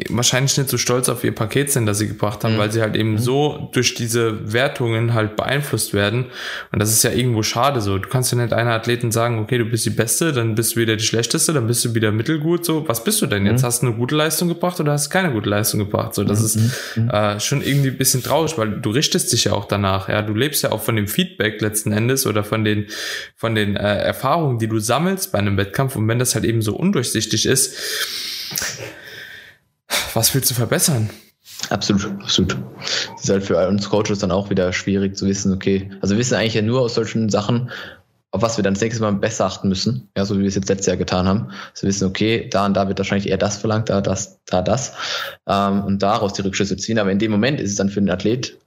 [0.09, 2.59] wahrscheinlich nicht so stolz auf ihr Paket sind, das sie gebracht haben, mhm.
[2.59, 3.17] weil sie halt eben mhm.
[3.17, 6.25] so durch diese Wertungen halt beeinflusst werden.
[6.71, 7.97] Und das ist ja irgendwo schade so.
[7.97, 10.81] Du kannst ja nicht einer Athleten sagen, okay, du bist die Beste, dann bist du
[10.81, 12.63] wieder die Schlechteste, dann bist du wieder mittelgut.
[12.63, 13.63] So, was bist du denn jetzt?
[13.63, 13.65] Mhm.
[13.65, 16.13] Hast du eine gute Leistung gebracht oder hast du keine gute Leistung gebracht?
[16.13, 16.45] So, das mhm.
[16.45, 17.09] ist mhm.
[17.09, 20.09] äh, schon irgendwie ein bisschen traurig, weil du richtest dich ja auch danach.
[20.09, 22.85] Ja, du lebst ja auch von dem Feedback letzten Endes oder von den
[23.35, 25.95] von den äh, Erfahrungen, die du sammelst bei einem Wettkampf.
[25.95, 27.75] Und wenn das halt eben so undurchsichtig ist,
[30.17, 31.09] was willst du verbessern?
[31.69, 32.57] Absolut, absolut.
[33.13, 36.19] Das ist halt für uns Coaches dann auch wieder schwierig zu wissen, okay, also wir
[36.19, 37.71] wissen eigentlich ja nur aus solchen Sachen,
[38.31, 40.55] auf was wir dann das nächste Mal besser achten müssen, ja, so wie wir es
[40.55, 41.49] jetzt letztes Jahr getan haben.
[41.71, 44.61] Dass wir wissen, okay, da und da wird wahrscheinlich eher das verlangt, da das, da
[44.61, 44.93] das,
[45.47, 46.99] ähm, und daraus die Rückschlüsse ziehen.
[46.99, 48.57] Aber in dem Moment ist es dann für den Athlet,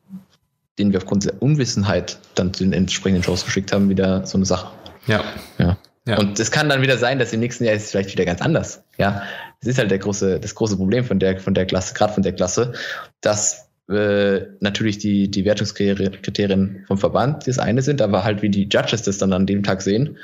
[0.78, 4.46] den wir aufgrund der Unwissenheit dann zu den entsprechenden Shows geschickt haben, wieder so eine
[4.46, 4.68] Sache.
[5.06, 5.22] Ja.
[5.58, 5.76] Ja.
[6.06, 6.18] Ja.
[6.18, 8.40] Und es kann dann wieder sein, dass im nächsten Jahr ist es vielleicht wieder ganz
[8.40, 8.82] anders.
[8.98, 9.22] Ja,
[9.60, 12.22] das ist halt der große, das große Problem von der, von der Klasse, gerade von
[12.22, 12.72] der Klasse,
[13.20, 18.68] dass äh, natürlich die, die Wertungskriterien vom Verband das eine sind, aber halt wie die
[18.70, 20.16] Judges das dann an dem Tag sehen,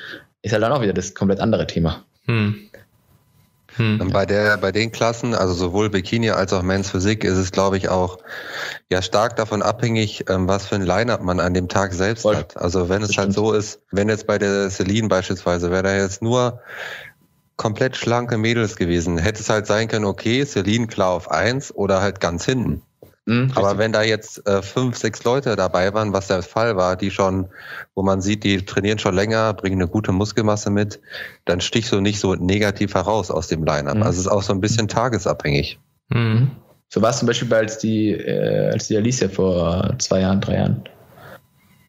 [0.42, 2.04] ist halt dann auch wieder das komplett andere Thema.
[2.26, 2.70] Hm.
[3.76, 4.10] Hm.
[4.12, 7.76] Bei der, bei den Klassen, also sowohl Bikini als auch Men's Physik, ist es, glaube
[7.76, 8.18] ich, auch
[8.90, 12.36] ja stark davon abhängig, ähm, was für ein Line-Up man an dem Tag selbst Voll.
[12.36, 12.56] hat.
[12.56, 16.22] Also wenn es halt so ist, wenn jetzt bei der Celine beispielsweise, wäre da jetzt
[16.22, 16.60] nur
[17.56, 19.18] komplett schlanke Mädels gewesen.
[19.18, 22.82] Hätte es halt sein können, okay, Celine klar auf eins oder halt ganz hinten.
[23.26, 26.96] Mhm, Aber wenn da jetzt äh, fünf, sechs Leute dabei waren, was der Fall war,
[26.96, 27.48] die schon,
[27.96, 31.00] wo man sieht, die trainieren schon länger, bringen eine gute Muskelmasse mit,
[31.44, 33.96] dann stichst du nicht so negativ heraus aus dem Line-Up.
[33.96, 34.02] Mhm.
[34.04, 35.80] Also es ist auch so ein bisschen tagesabhängig.
[36.10, 36.52] Mhm.
[36.88, 40.54] So war es zum Beispiel als die, äh, als die Alicia vor zwei Jahren, drei
[40.54, 40.84] Jahren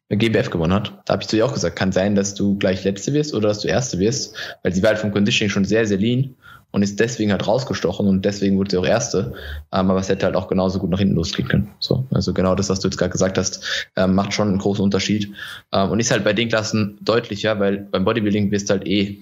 [0.09, 0.91] GBF gewonnen hat.
[1.05, 3.49] Da habe ich zu ihr auch gesagt, kann sein, dass du gleich Letzte wirst oder
[3.49, 6.35] dass du Erste wirst, weil sie war halt vom Conditioning schon sehr, sehr lean
[6.77, 9.33] und ist deswegen halt rausgestochen und deswegen wurde sie auch Erste.
[9.73, 11.69] Ähm, aber es hätte halt auch genauso gut nach hinten losgehen können.
[11.79, 14.83] So, also genau das, was du jetzt gerade gesagt hast, ähm, macht schon einen großen
[14.83, 15.31] Unterschied
[15.73, 19.17] ähm, und ist halt bei den Klassen deutlicher, weil beim Bodybuilding wirst du halt eh,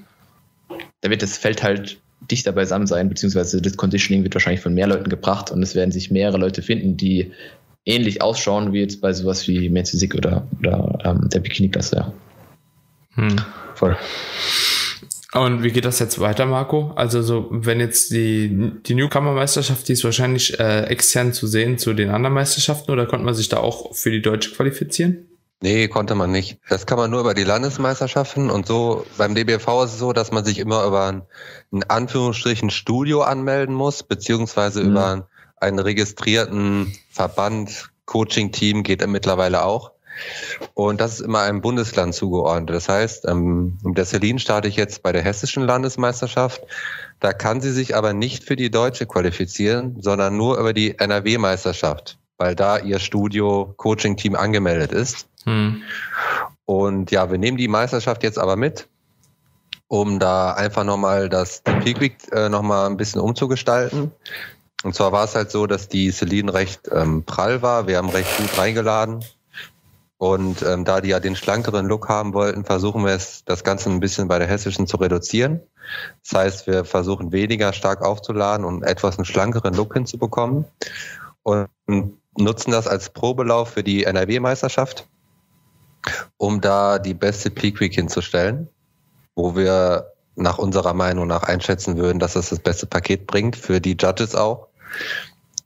[0.99, 1.97] da wird das Feld halt
[2.29, 5.91] dichter beisammen sein, beziehungsweise das Conditioning wird wahrscheinlich von mehr Leuten gebracht und es werden
[5.91, 7.31] sich mehrere Leute finden, die
[7.85, 11.95] ähnlich ausschauen wie jetzt bei sowas wie Men's Physik oder, oder ähm, der Bikini-Klasse.
[11.95, 12.13] Ja.
[13.15, 13.35] Hm.
[13.75, 13.95] Voll.
[15.35, 16.93] Und wie geht das jetzt weiter, Marco?
[16.95, 21.93] Also so, wenn jetzt die, die Newcomer-Meisterschaft, die ist wahrscheinlich äh, extern zu sehen zu
[21.93, 25.27] den anderen Meisterschaften oder konnte man sich da auch für die Deutsche qualifizieren?
[25.61, 26.59] Nee, konnte man nicht.
[26.69, 30.31] Das kann man nur über die Landesmeisterschaften und so beim DBV ist es so, dass
[30.31, 31.23] man sich immer über ein
[31.71, 34.91] in Anführungsstrichen Studio anmelden muss, beziehungsweise mhm.
[34.91, 39.94] über einen registrierten Verband, Coaching-Team geht mittlerweile auch.
[40.73, 42.75] Und das ist immer einem Bundesland zugeordnet.
[42.75, 46.61] Das heißt, ähm, der Celine starte ich jetzt bei der hessischen Landesmeisterschaft.
[47.19, 52.17] Da kann sie sich aber nicht für die deutsche qualifizieren, sondern nur über die NRW-Meisterschaft,
[52.37, 55.27] weil da ihr Studio-Coaching-Team angemeldet ist.
[55.45, 55.81] Hm.
[56.65, 58.87] Und ja, wir nehmen die Meisterschaft jetzt aber mit,
[59.87, 64.11] um da einfach nochmal das Peak Week äh, nochmal ein bisschen umzugestalten.
[64.83, 67.87] Und zwar war es halt so, dass die Celine recht ähm, prall war.
[67.87, 69.23] Wir haben recht gut reingeladen.
[70.17, 73.89] Und ähm, da die ja den schlankeren Look haben wollten, versuchen wir es, das Ganze
[73.89, 75.61] ein bisschen bei der hessischen zu reduzieren.
[76.23, 80.65] Das heißt, wir versuchen weniger stark aufzuladen und etwas einen schlankeren Look hinzubekommen.
[81.43, 81.69] Und
[82.37, 85.07] nutzen das als Probelauf für die NRW-Meisterschaft,
[86.37, 88.69] um da die beste Peak Week hinzustellen,
[89.35, 93.79] wo wir nach unserer Meinung nach einschätzen würden, dass es das beste Paket bringt, für
[93.79, 94.67] die Judges auch.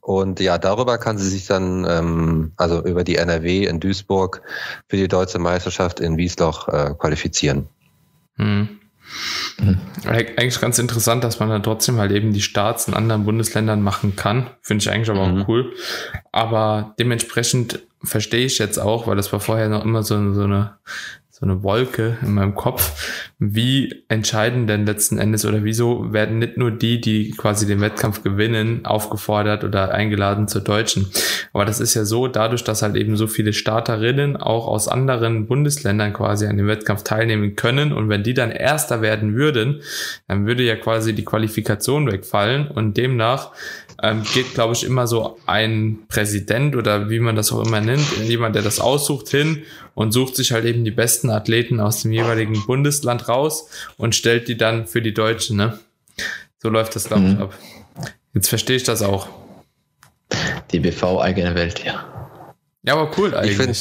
[0.00, 4.42] Und ja, darüber kann sie sich dann, ähm, also über die NRW in Duisburg
[4.88, 7.68] für die deutsche Meisterschaft in Wiesloch äh, qualifizieren.
[8.36, 8.80] Hm.
[9.58, 9.78] Mhm.
[10.06, 14.16] Eigentlich ganz interessant, dass man dann trotzdem halt eben die Starts in anderen Bundesländern machen
[14.16, 14.50] kann.
[14.62, 15.42] Finde ich eigentlich aber mhm.
[15.42, 15.72] auch cool.
[16.32, 20.76] Aber dementsprechend verstehe ich jetzt auch, weil das war vorher noch immer so, so eine
[21.40, 23.30] so eine Wolke in meinem Kopf.
[23.38, 28.22] Wie entscheiden denn letzten Endes oder wieso werden nicht nur die, die quasi den Wettkampf
[28.22, 31.10] gewinnen, aufgefordert oder eingeladen zur Deutschen?
[31.54, 35.46] Aber das ist ja so, dadurch, dass halt eben so viele Starterinnen auch aus anderen
[35.46, 39.80] Bundesländern quasi an dem Wettkampf teilnehmen können und wenn die dann Erster werden würden,
[40.28, 43.52] dann würde ja quasi die Qualifikation wegfallen und demnach
[44.02, 48.04] ähm, geht, glaube ich, immer so ein Präsident oder wie man das auch immer nennt,
[48.18, 49.62] jemand, der das aussucht, hin
[49.94, 54.48] und sucht sich halt eben die besten Athleten aus dem jeweiligen Bundesland raus und stellt
[54.48, 55.56] die dann für die Deutschen.
[55.56, 55.78] Ne?
[56.58, 57.42] So läuft das, glaube ich, mhm.
[57.42, 57.54] ab.
[58.32, 59.28] Jetzt verstehe ich das auch.
[60.70, 62.06] Die BV eigene Welt, ja.
[62.82, 63.50] Ja, aber cool eigentlich.
[63.50, 63.76] Ich finde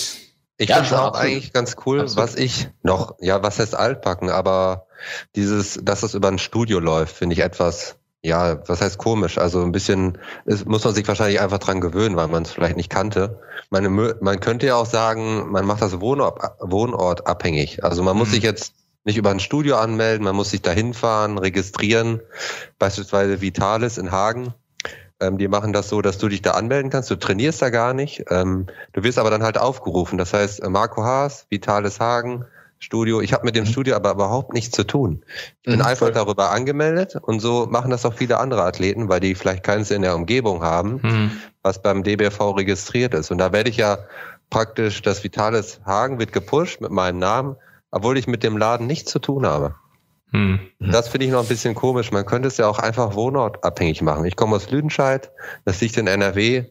[0.58, 2.30] ich ja, finde auch eigentlich ganz cool, absolut.
[2.30, 4.88] was ich noch, ja, was heißt altbacken, aber
[5.36, 9.38] dieses, dass es über ein Studio läuft, finde ich etwas ja, was heißt komisch?
[9.38, 12.76] Also ein bisschen, es muss man sich wahrscheinlich einfach dran gewöhnen, weil man es vielleicht
[12.76, 13.40] nicht kannte.
[13.70, 17.84] Man, man könnte ja auch sagen, man macht das Wohnort, Wohnort abhängig.
[17.84, 18.34] Also man muss mhm.
[18.34, 18.74] sich jetzt
[19.06, 22.20] nicht über ein Studio anmelden, man muss sich da hinfahren, registrieren.
[22.78, 24.54] Beispielsweise Vitalis in Hagen.
[25.22, 27.10] Ähm, die machen das so, dass du dich da anmelden kannst.
[27.10, 28.26] Du trainierst da gar nicht.
[28.30, 30.18] Ähm, du wirst aber dann halt aufgerufen.
[30.18, 32.46] Das heißt, Marco Haas, Vitalis Hagen,
[32.80, 33.22] Studio.
[33.22, 33.70] Ich habe mit dem mhm.
[33.70, 35.24] Studio aber überhaupt nichts zu tun.
[35.58, 39.20] Ich bin mhm, einfach darüber angemeldet und so machen das auch viele andere Athleten, weil
[39.20, 41.32] die vielleicht keins in der Umgebung haben, mhm.
[41.62, 43.32] was beim DBV registriert ist.
[43.32, 44.00] Und da werde ich ja
[44.50, 47.58] praktisch, das Vitalis Hagen wird gepusht mit meinem Namen,
[47.92, 49.76] obwohl ich mit dem Laden nichts zu tun habe.
[50.32, 50.60] Mhm.
[50.80, 52.12] Das finde ich noch ein bisschen komisch.
[52.12, 54.26] Man könnte es ja auch einfach wohnortabhängig machen.
[54.26, 55.32] Ich komme aus Lüdenscheid,
[55.66, 56.66] das liegt in NRW.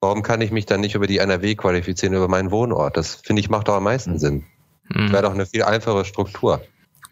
[0.00, 2.96] Warum kann ich mich dann nicht über die NRW qualifizieren, über meinen Wohnort?
[2.96, 4.18] Das finde ich macht doch am meisten mhm.
[4.18, 4.44] Sinn.
[4.92, 5.12] Hm.
[5.12, 6.62] Wäre doch eine viel einfache Struktur.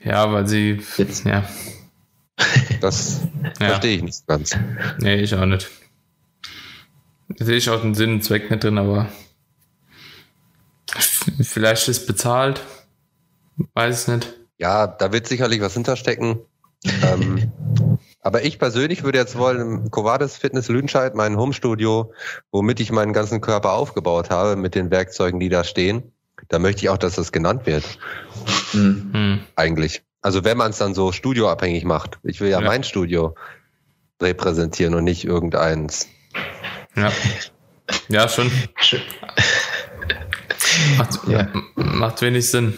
[0.03, 0.83] Ja, weil sie.
[0.97, 1.45] Jetzt, ja.
[2.81, 3.23] Das
[3.61, 3.69] ja.
[3.69, 4.57] verstehe ich nicht ganz.
[4.99, 5.71] Nee, ich auch nicht.
[7.29, 9.09] Da sehe ich auch den Sinn und Zweck nicht drin, aber
[11.41, 12.61] vielleicht ist bezahlt.
[13.73, 14.35] Weiß es nicht.
[14.59, 16.41] Ja, da wird sicherlich was hinterstecken.
[17.03, 17.51] ähm,
[18.21, 22.13] aber ich persönlich würde jetzt wollen, im Covades Fitness Lüdenscheid, mein Homestudio,
[22.51, 26.14] womit ich meinen ganzen Körper aufgebaut habe, mit den Werkzeugen, die da stehen,
[26.49, 27.85] da möchte ich auch, dass das genannt wird.
[28.73, 29.41] Mhm.
[29.57, 30.03] Eigentlich.
[30.21, 32.19] Also wenn man es dann so studioabhängig macht.
[32.23, 33.35] Ich will ja, ja, mein Studio
[34.21, 36.09] repräsentieren und nicht irgendeins.
[36.97, 37.13] Ja.
[38.09, 38.51] Ja, schon.
[40.99, 41.47] Macht, ja.
[41.77, 42.75] macht wenig Sinn.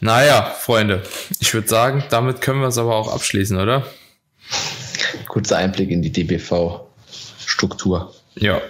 [0.00, 1.02] Naja, Freunde,
[1.38, 3.86] ich würde sagen, damit können wir es aber auch abschließen, oder?
[5.28, 8.14] Kurzer Einblick in die DBV-Struktur.
[8.36, 8.62] Ja,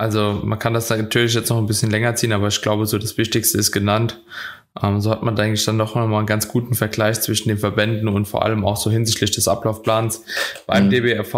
[0.00, 2.96] also man kann das natürlich jetzt noch ein bisschen länger ziehen, aber ich glaube, so
[2.96, 4.18] das Wichtigste ist genannt.
[4.82, 8.08] Ähm, so hat man eigentlich dann doch nochmal einen ganz guten Vergleich zwischen den Verbänden
[8.08, 10.24] und vor allem auch so hinsichtlich des Ablaufplans
[10.66, 10.90] beim mhm.
[10.90, 11.34] DBRV.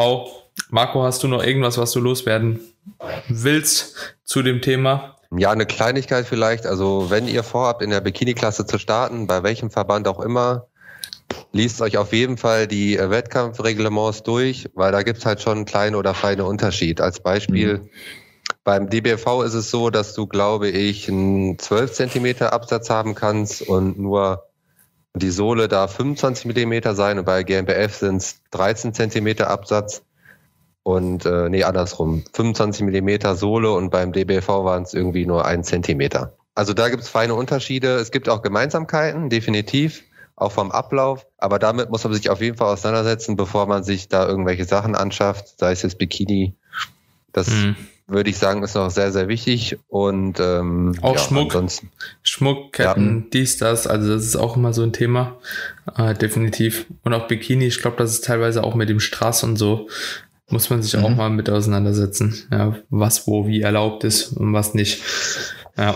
[0.71, 2.61] Marco, hast du noch irgendwas, was du loswerden
[3.27, 5.17] willst zu dem Thema?
[5.37, 6.65] Ja, eine Kleinigkeit vielleicht.
[6.65, 10.69] Also wenn ihr vorhabt, in der Bikini-Klasse zu starten, bei welchem Verband auch immer,
[11.51, 15.97] liest euch auf jeden Fall die Wettkampfreglements durch, weil da gibt's halt schon einen kleinen
[15.97, 17.01] oder feinen Unterschied.
[17.01, 17.89] Als Beispiel, mhm.
[18.65, 23.63] Beim DBV ist es so, dass du, glaube ich, einen 12 Zentimeter Absatz haben kannst
[23.63, 24.45] und nur
[25.15, 30.03] die Sohle darf 25 Millimeter sein und bei GmbF sind es 13 Zentimeter Absatz
[30.85, 32.25] und äh, nee, andersrum.
[32.33, 36.37] 25 Millimeter Sohle und beim DBV waren es irgendwie nur ein Zentimeter.
[36.55, 37.97] Also da gibt es feine Unterschiede.
[37.97, 40.03] Es gibt auch Gemeinsamkeiten, definitiv,
[40.37, 41.27] auch vom Ablauf.
[41.39, 44.95] Aber damit muss man sich auf jeden Fall auseinandersetzen, bevor man sich da irgendwelche Sachen
[44.95, 46.55] anschafft, sei es jetzt Bikini.
[47.33, 49.79] Das mhm würde ich sagen, ist noch sehr, sehr wichtig.
[49.89, 51.91] Und ähm, auch ja, Schmuck, ansonsten.
[52.23, 53.27] Schmuck, Ketten, ja.
[53.33, 55.37] dies, das, also das ist auch immer so ein Thema.
[55.97, 56.87] Äh, definitiv.
[57.03, 59.89] Und auch Bikini, ich glaube, das ist teilweise auch mit dem Strass und so.
[60.49, 61.05] Muss man sich mhm.
[61.05, 62.47] auch mal mit auseinandersetzen.
[62.51, 65.03] Ja, was wo wie erlaubt ist und was nicht.
[65.79, 65.95] Ja.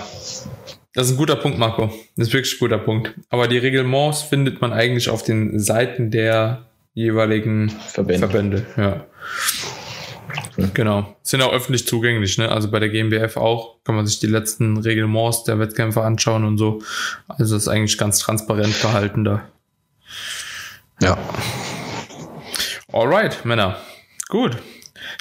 [0.95, 1.93] Das ist ein guter Punkt, Marco.
[2.17, 3.13] Das ist wirklich ein guter Punkt.
[3.29, 8.27] Aber die Reglements findet man eigentlich auf den Seiten der jeweiligen Verbände.
[8.27, 9.05] Verbände ja.
[10.75, 11.17] Genau.
[11.23, 12.51] Sind auch öffentlich zugänglich, ne?
[12.51, 16.59] Also bei der GmbF auch kann man sich die letzten Reglements der Wettkämpfe anschauen und
[16.59, 16.83] so.
[17.29, 19.43] Also das ist eigentlich ganz transparent gehalten da.
[21.01, 21.19] Ja.
[22.93, 23.77] Alright, Männer.
[24.29, 24.57] Gut.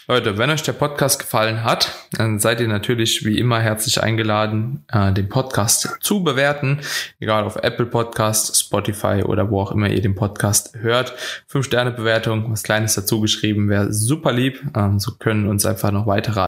[0.08, 4.86] Leute, wenn euch der Podcast gefallen hat, dann seid ihr natürlich wie immer herzlich eingeladen,
[4.91, 6.79] äh, den Podcast zu bewerten,
[7.19, 11.13] egal auf Apple Podcast, Spotify oder wo auch immer ihr den Podcast hört.
[11.47, 14.62] Fünf Sterne Bewertung, was Kleines dazu geschrieben, wäre super lieb.
[14.75, 16.39] Ähm, so können uns einfach noch weitere